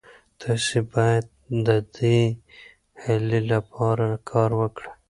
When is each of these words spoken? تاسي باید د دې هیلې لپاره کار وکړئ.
تاسي 0.41 0.79
باید 0.93 1.25
د 1.67 1.69
دې 1.97 2.19
هیلې 3.03 3.41
لپاره 3.51 4.07
کار 4.29 4.49
وکړئ. 4.61 4.89